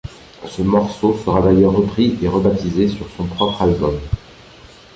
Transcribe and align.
Ce 0.47 0.63
morceau 0.63 1.15
sera 1.15 1.43
d'ailleurs 1.43 1.73
repris 1.75 2.17
et 2.23 2.27
rebaptisé' 2.27 2.87
sur 2.89 3.07
son 3.15 3.27
propre 3.27 3.61
album. 3.61 3.99